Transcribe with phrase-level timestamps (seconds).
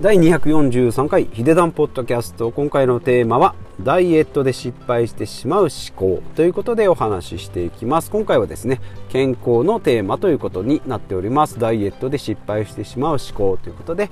[0.00, 2.50] 第243回ヒデダンポッドキャスト。
[2.52, 8.10] 今回のテーマはダイエットで失敗してしまう思考ということでお話ししていきます。
[8.10, 8.80] 今回はですね
[9.10, 11.58] 健康のテーマということになっております。
[11.58, 14.08] ダイエットで失敗してしまう思考ということで、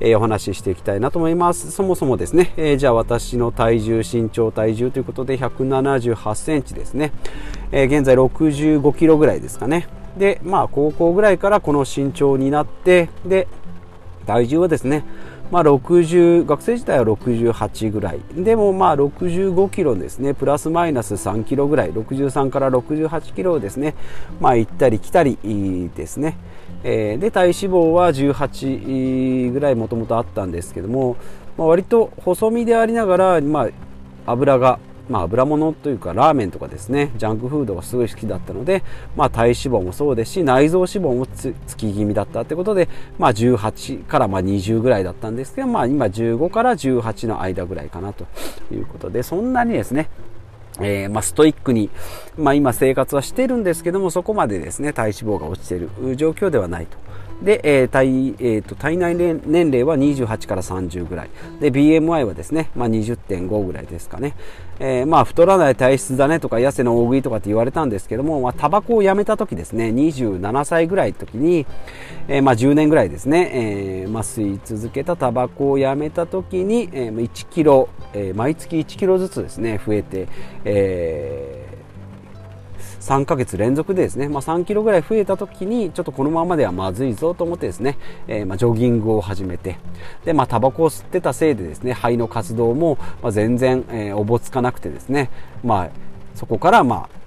[0.00, 1.70] えー、お話ししていきたいなと思います。
[1.70, 7.12] そもそもですね、えー、じゃあ私の体重身長体重ということで178センチですね、
[7.72, 9.86] えー、現在65キロぐらいですかね。
[10.16, 13.48] でまあ高校ぐらいからこの身長になってで
[14.26, 15.04] 体重はですね
[15.50, 18.20] まあ、60学生時代は68ぐらい。
[18.34, 20.34] でもまあ65キロですね。
[20.34, 21.92] プラスマイナス3キロぐらい。
[21.92, 23.94] 63から68キロですね。
[24.40, 25.38] まあ行ったり来たり
[25.94, 26.36] ですね、
[26.82, 31.16] えー、で体脂肪は18ぐらいもともとあったんですけども、
[31.56, 33.68] まあ、割と細身でありながら、まあ、
[34.26, 38.82] 油がまあ、油物というかラーメンとかですねジャンクフードがすごい好きだったので、
[39.16, 42.88] まあ、体脂肪もそうですし内臓脂肪もつき気味だったってことで、
[43.18, 48.26] まあ、18からまあ20ぐらいだったんですけど、まあ、今15から18の間ぐらいかなと
[48.72, 50.08] いうことでそんなにですね
[50.78, 51.88] えー、まあ、ストイックに、
[52.36, 56.98] まあ、今生活はしてるんですけどもそこまでですね体脂肪が落ちてる状況ではないと。
[57.42, 58.06] で、えー体
[58.38, 61.30] えーと、体内年齢は28から30ぐらい。
[61.60, 64.34] で BMI はですね、まあ、20.5ぐらいですかね、
[64.78, 71.66] えー、まあ太らない体質だねとか痩せの大食いとかって言われたんですけども、まあ、タバコをやめた時ですね27歳ぐらいの時に、
[72.28, 73.50] えー、まあ10年ぐらいですね、
[74.02, 80.28] えーまあ、吸い続けたタバコをやめた時に、えー、1キロ、えー、毎月1キロずつですね増えて、
[80.64, 81.65] えー
[83.06, 89.78] 3ヶ月連続でですね、まあ、3キロぐらい増えた時にちょっとこのままではまずいぞと思ってですね、えー、まあ、ジョギングを始めて
[90.24, 95.30] でまあタバコを吸ってたせいでですね肺の活動もま全然、えー、おぼつかなくてですね
[95.62, 95.90] まあ
[96.34, 97.25] そこからまあ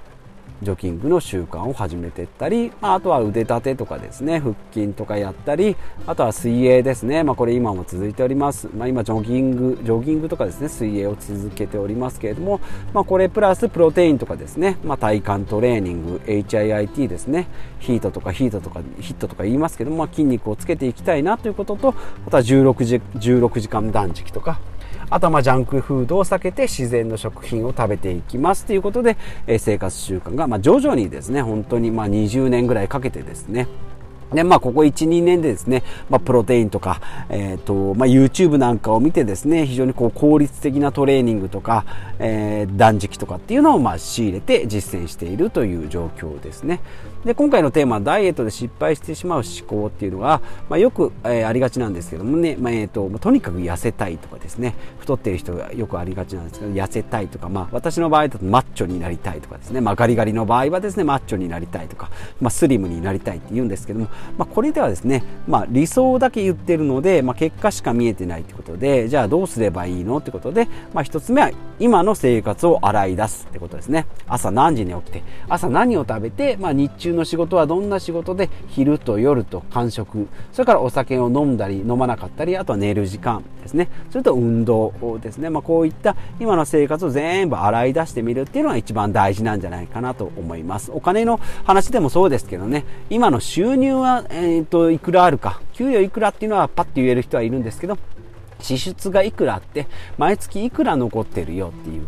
[0.61, 12.59] ジョギングの習慣を始めていったり、まあ、あとは腕立てとかですね腹筋とかやったりあとは水泳ですね、まあ、これ今も続いております、まあ、今ジョギングジョギングとかですね水泳を続けておりますけれども、
[12.93, 17.47] まあ、これプラスプロテインとかですね、まあ、体幹トレーニング HIIT ですね。
[17.79, 21.95] ヒートとかヒートとかヒットとか言いますけども、まあ、筋肉をつけていきたいなということと
[22.27, 24.59] あとは16時 ,16 時間断食とか
[25.09, 33.67] あとはまジャンクフードを避けて自然の食品を食べていきますということで、え生活習慣がま徐々にですね本当にま20年ぐらいかけてですね
[34.33, 41.85] で、まあ、ここ1、2年でですね、まあ、プロテインとか、えっ、ー、と、まあ、YouTube なんかを見てですね、非常にこう、効率的なトレーニングとか、
[42.19, 46.79] えー、断食とかっていうのを、まあ、仕入れて実践しているという状況ですね。
[47.25, 62.09] で、今回のテーマは、ダイエットで失敗してしまう思考っていうのが、まあ、よく、えー、ありがちなんですけどもね、まあ、え、ー、と、とにかく痩せたいとかですね、太ってる人がよくありがちなんですけど、痩せたいとか、まあ、私の場合だとマッチョになりたいとかですね、まあ、ガリガリの場合はですね、マッチョになりたいとか、
[62.39, 74.05] まあ、スリムになりたいって言うんですけども、まあ、これではですね、まあ、理想だけ言ってるので、まあ、結果しか見えてないということでじゃあどうすればいいのってことで、まあ、1つ目は今の生活を洗い出すってことですね。
[74.27, 80.27] 朝何時に起きて朝何を食べて、まあ、日中の仕事はどんな仕事で昼と夜と間食。
[80.51, 83.89] それからお酒を飲んだり飲まなかったりあとは寝る時間ですね。
[84.09, 90.91] それと運動ですね、まあ、こういった今の生活を全部洗い出してみるっていうのが一番大事なんじゃないかなと思います。
[90.93, 92.85] お金の話でもそうですけどね。
[93.09, 95.61] 今の収入は、えーといくらあるか。
[95.79, 97.97] 給与いくらっていうのはパッと言える人はいるんですけど
[98.59, 99.87] 支出がいくらあって
[100.17, 102.05] 毎月いくら残ってるよっていう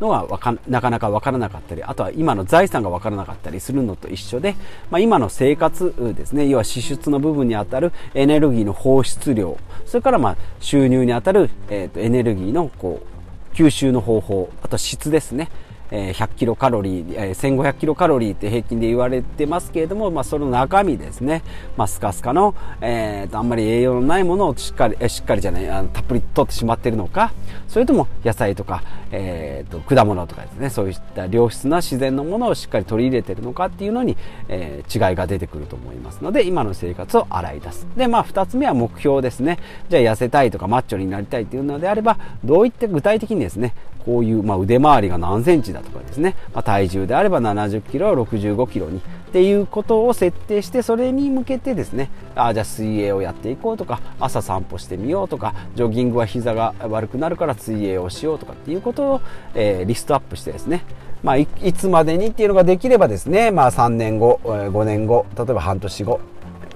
[0.00, 4.56] のがわかなかなか分からなかったりあとは今の財産が分からなかったりするのと一緒で、
[4.90, 15.50] まあ、今の生活ですね要は支出の部分にあたるエネルギーの放出量それからまあ収入にあたる、えー、とエネルギーのこう吸収の方法あと質ですね。
[15.90, 21.42] え100キロカロリー、え1500キロカロリーって平均で言われてますけれども、まあ、その中身ですね、
[21.76, 27.32] まあ、スカスカの、えー、あんまり栄養のないものをしっかり、えしっかりじゃないあのたっぷりとってしまっているのか
[27.68, 34.16] それとも野菜とか、えーと、果物とかですねそういった良質な自然のものをしっかり取り入れているのかっていうのに、
[34.48, 37.86] えー、違いが出てくると思いますので今の生活を洗い出す。
[37.96, 39.58] でまあ2つ目は目標ですね。
[39.88, 49.00] じゃあ痩せたいとかマッチョになりたいっていうのであればどういった具体的にですねこういう、まあ、腕回りが何センチだとかですね、まあ、体重であれば70キロ65キロに。
[49.30, 52.10] っていうことを設定してそれに向けてですね。
[52.34, 59.20] あじゃあ水泳をやっていこうとか朝散歩してみようとかジョギングは膝が悪くなるから水泳をしようとかっていうことを、
[59.54, 60.84] えー、リストアップしてですね。
[61.22, 66.20] まあ、いつまでにっていうのができればですね、まあ、3年後5年後例えば半年後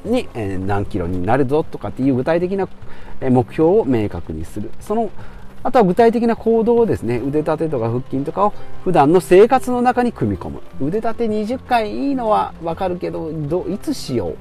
[0.04, 0.28] に
[0.66, 2.68] 何キロになるぞとかっていう具体的な
[3.20, 4.70] 目標を明確にする。
[4.80, 5.10] その
[5.64, 8.52] あとは具体的な行動をですね、腕立てとか腹筋とかを
[8.84, 10.60] 普段の生活の中に組み込む。
[10.80, 14.36] 腕立て20回いいのはわかるけど、どいつしよう？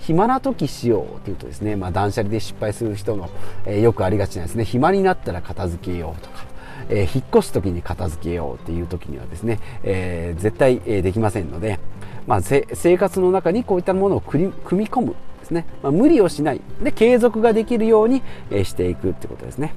[0.00, 3.30] 暇な時しようっていうとですね、まあ、断捨離で失敗する人の、
[3.66, 6.46] えー、よくありがちなんですね暇になったら片付けようとか、
[6.88, 11.78] えー、引っ越す時に片付けようっていう時にはですね、えー、絶対、えできませんので、
[12.26, 12.62] まあ、生
[12.96, 19.74] 活の中にこういったものを組み込むですね、まあ、無理をしないで継続ができるように、えしていくってことですね。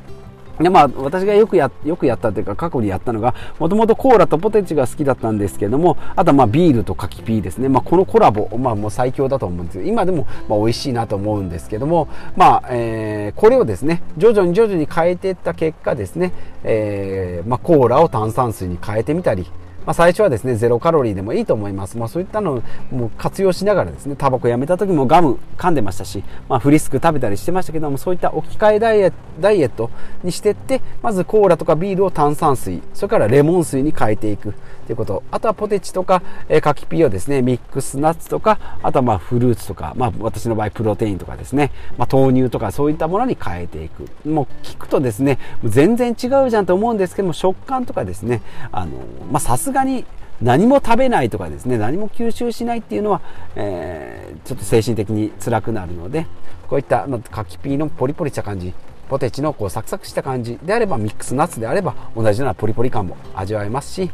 [0.62, 19.48] でまあ、私がよくやよくやったというか過去にやったのがもともとコーラとポテチが好きだったんですけどもあとはまあビールと柿ピーですね、まあ、このコラボ、まあ、もう最強だと思うんですけど今でもまあ美味しいなと思うんですけども、まあえー、これをですね徐々に徐々に変えていった結果ですね、えーまあ、コーラを炭酸水に変えてみたり
[19.86, 29.90] まあ、最初はですねゼロカロリーでもいいと思います、まあ、そういったのも活用しながらですねタバコやめた時もガム噛んでましたし、まあ、フリスク食べたりしてましたけどもそういった置き換えダイエダイエット
[30.24, 34.54] にしてってまずコーラとかビールを炭酸水それからレモン水に変えていく。
[34.92, 35.24] いうこと。
[35.32, 44.08] あとはポテチとか、えー、柿ピーをですねミックスナッツとかあとはまあフルーツとか、まあ、私の場合プロテインとかですね、まあ、豆乳とかそういったものに変えていく。
[44.28, 48.42] もう聞くとですね全然違うじゃんと思うんですけども食感とかですね
[48.72, 48.92] あの
[49.32, 50.06] まさすがに
[50.42, 53.22] 何も食べないとかですね何も吸収しないっていうのは、
[53.56, 56.26] えー、ちょっと精神的に辛くなるので
[56.68, 58.74] こういった、まあ、柿ピーのポリポリした感じ
[59.08, 64.10] ポテチのこうサクサクした感じであればミックスナッツであれば同じようなポリポリ感も味わえますし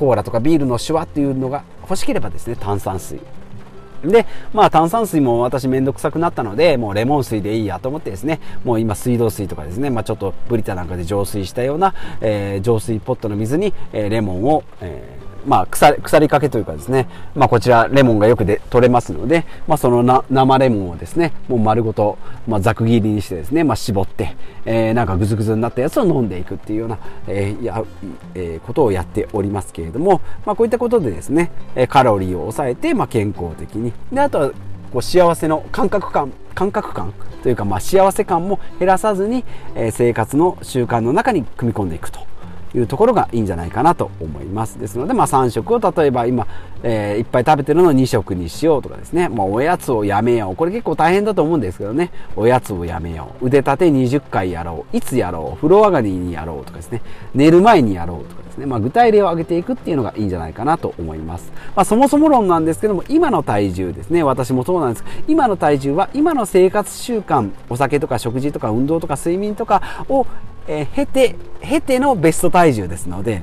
[0.00, 3.20] コーラとかビールのシュワっていうのが欲しければですね炭酸水。
[4.02, 4.24] で、
[4.54, 27.84] まあ炭酸水も私めんどくさくなったので、もうレモン水でいいやと思ってですね、もう今水道水とかですね、まあちょっとブリタなんかで浄水したような、えー、浄水ポットの水に、えー、レモンを、えーまあ、腐腐りかけというかですね、まあ、こちらレモンがよくで取れますので、まあ、そのな生レモンをですねもう丸ごと、まあ、ざく切りにしてですね、まあ、絞って、えー、なんかグズグズになったやつを飲んでいくっていうような、えーや
[28.34, 31.50] えー、ことをやっておりますけれども、まあ、こういったことでですね
[31.88, 33.92] カロリーを抑えて、まあ、健康的に。
[34.12, 34.50] であとは
[34.92, 37.12] こう幸せの感覚感感覚感
[37.42, 39.44] というか、まあ、幸せ感も減らさずに、
[39.74, 42.29] えー、生活の習慣の中に組み込んでいくと。
[42.74, 44.78] いうところがいいんじゃないかなと思います。
[44.78, 46.46] ですので、まあ、3食を例えば今、
[46.82, 50.56] えー、いっぱい食べてるのを2食にしようとかですね、まあ、おやつをやめよう。
[50.56, 52.10] これ結構大変だと思うんですけどね。
[52.36, 53.46] おやつをやめよう。
[53.46, 54.96] 腕立て20回やろう。
[54.96, 55.56] いつやろう。
[55.56, 57.02] 風呂上がりにやろうとかですね。
[57.34, 64.22] 寝る前にやろうとかですね、まあ、具体例を挙げていくっていうのがいいんじゃないかなと思います、まあ、そもそも論なんですけども今の体重ですね。
[64.22, 65.04] 私もそうなんです。
[65.28, 70.26] 今の体重は今の生活習慣お酒とか食事とか運動とか睡眠とかを
[70.66, 73.42] えー、経て、経てのベスト体重ですので、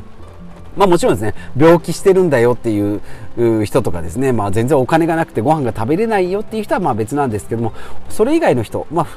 [0.76, 7.74] まあもちろんですね、病気してるんだよっていう人とかですね、まあ全然お金がなくてご飯が食べれないよっていう人はまあ別なんですけども、
[8.10, 9.08] それ以外の人、まあ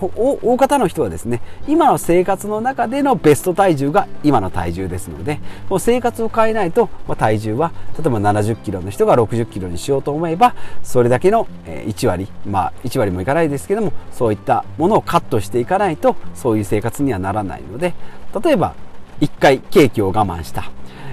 [0.00, 17.94] 大方の人はですね今の生活の中でのベスト体重が今の体重ですのでもう生活を変えないと、まあ、体重は例えば70キロの人が60キロにしようと思えばそれだけの1割まあ1割もいかないですけどもそういったものをカットしていかないとそういう生活にはならないので
[18.42, 18.74] 例えば
[19.20, 20.70] 1回ケーキを我慢した。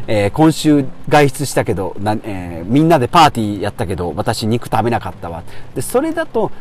[0.07, 5.43] えー、今週外出したけどな、えー、みんなでパーティーやったけど私肉食べなかったわ。
[5.75, 6.51] でそれだと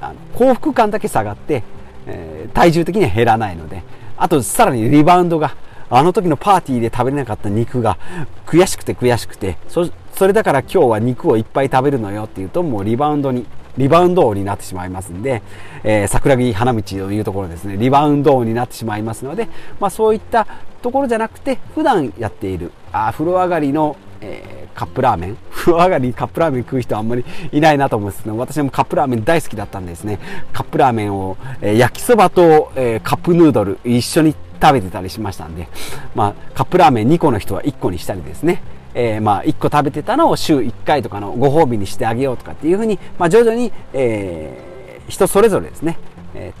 [0.00, 1.62] あの幸福感だけ下がって、
[2.06, 3.82] えー、体重的には減らないので
[4.16, 5.56] あとさらにリバウンドが
[5.88, 7.98] あの時のパーティーで食べれなかった肉が
[8.44, 13.46] 悔しくて悔しくてそそれだから今日は肉をいっぱい食べるのよっていうともうリバウンドに
[13.76, 15.42] リバウンド王になってしまいますんで、
[15.84, 20.46] えー、桜木花道というところですねリバウンド王になってしまいますので、まあ、そういった
[20.80, 25.38] ところじゃなくて普段やっているあ風呂上がりの、えーカップラーメン。
[25.50, 28.22] 風呂上がりにカップラーメン食う人あんまりいないなと思うんです。
[28.22, 30.18] けど私もカップラーメン大好きだったんですね。
[30.52, 35.68] カップラーメンを、えー、焼きそばと、えー、カップヌードル一緒に食べてたりしましたんで、
[36.14, 38.62] まあ、カップラーメン2個の人は1個にしたりですね。
[38.94, 45.98] えー、まあ1個食べてたのを週1回とかのご褒美にしてあげようとかっていうふうに、まあ、徐々に、えー、人それぞれですね、
[46.34, 46.52] え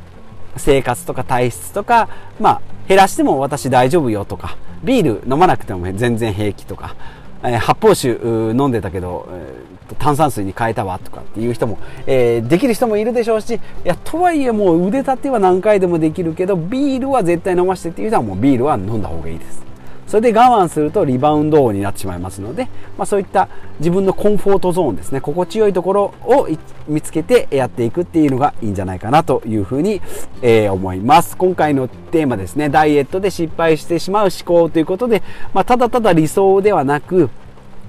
[0.56, 2.08] ー、生活とか体質とか、
[2.40, 6.94] まあ、減らしても私大丈夫よとかビール飲まなくても全然平気とか、
[7.44, 9.28] え発泡酒飲んでたけど、
[9.98, 19.62] 炭酸水に変えたわとかっていう人も、えー、できる人もいるでしょうしいやとはいえもう腕立ては何回でもできるけどビールは絶対飲ましてっていう人はもうビールは飲んだ方がいいです。
[20.06, 23.48] それで我慢するとリバウンド王になってしまいますので、まあ、そういった
[23.80, 26.48] 自分のコンフォートゾーンですね心地よいところを
[26.86, 30.00] 見つけてやっていくっていうのがいいんじゃないかなというふうに、
[30.42, 35.22] えー、思います今回のテーマですねダイエットで失敗してしまう思考ということで、
[35.52, 37.30] まあ、ただただ理想ではなく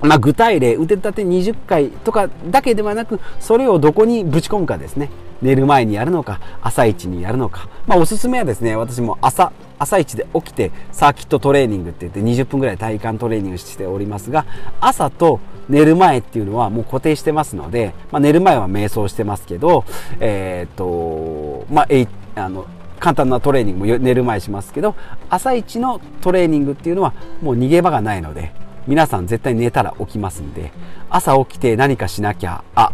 [0.02, 5.10] まあ、具体例、腕立て20回とかだけではなく、それをどこにぶち込むかですね。
[5.42, 7.70] 寝る前にやるのか、朝一にやるのか。
[7.86, 14.46] まあ、おすすめはですね、私も朝、朝一で起きてサーキットトレーニングって言って20分ぐらい体幹トレーニングしておりますが、
[14.80, 15.40] 朝と
[15.70, 19.86] 寝る前っていうのはもう固定してますので、まあ、寝る前は瞑想してますけど、
[20.20, 22.66] えっ、と、まあ、えあの、
[23.00, 24.96] 簡単なトレーニングも寝る前しますけど、
[25.30, 28.52] 朝一のトレーニングっていうのはもう逃げ場がないので、
[28.88, 30.72] 皆さん絶対寝たら起きますんで、
[31.10, 32.94] 朝起きて何かしなきゃ、あ、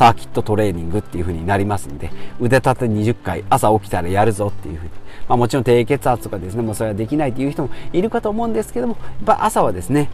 [0.00, 4.94] サーキットトレーニングっていう風になりますんで、腕立て20回朝起きたらやるぞっていう風に。
[5.28, 10.08] まあもちろん低血圧とかですね、もうそれはできないっていう人もいるかと思うんですけども、やっぱ朝はですね、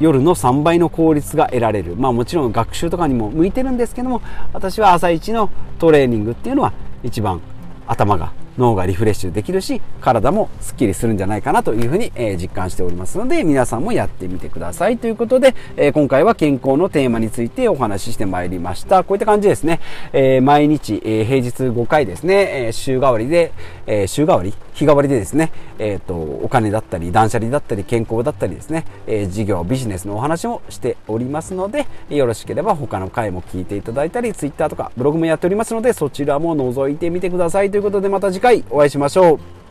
[0.00, 1.94] 夜の3倍の効率が得られる。
[1.94, 4.22] まあもちろん学習とかにも向いてるんですけども、
[4.54, 7.42] 私は朝一のトレーニングっていうのは一番
[7.86, 14.98] 頭が脳がリフレッシュできるし体もすっきりするんじゃないかなというふうに、え、実感しておりますので皆さんもやってみてください。
[14.98, 19.04] ということで、え、今回は健康のテーマについてお話ししてまいりました。
[19.04, 19.80] こういった感じですね、
[20.12, 23.52] え、毎日、え平日5回ですね、え週替わりで、
[23.86, 39.61] え週替わり日替わりでですね、えーと、お金だったり断捨離だったり健康だったりですね、え事業ビジネスのお話もしておりますのでよろしければ他の回も聞いていただいたり Twitter とかブログもやっておりますのでそちらも覗いてみてくださいということでまた次回お会いしましょう。